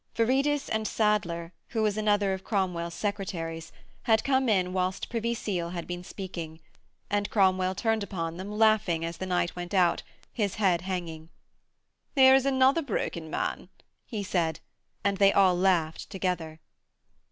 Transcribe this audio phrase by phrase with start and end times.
[0.15, 3.71] Viridus and Sadler, who was another of Cromwell's secretaries,
[4.05, 6.59] had come in whilst Privy Seal had been speaking,
[7.11, 10.01] and Cromwell turned upon them laughing as the knight went out,
[10.33, 11.29] his head hanging.
[12.15, 13.69] 'Here is another broken man,'
[14.07, 14.59] he said,
[15.03, 16.59] and they all laughed together.